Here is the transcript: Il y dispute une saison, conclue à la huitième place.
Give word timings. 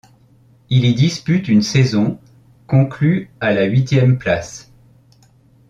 Il 0.71 0.83
y 0.85 0.95
dispute 0.95 1.47
une 1.47 1.61
saison, 1.61 2.19
conclue 2.65 3.29
à 3.39 3.53
la 3.53 3.65
huitième 3.65 4.17
place. 4.17 4.71